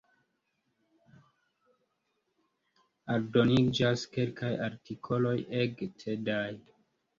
Aldoniĝas 3.17 4.09
kelkaj 4.17 4.51
artikoloj 4.71 5.37
ege 5.63 5.93
tedaj. 6.07 6.45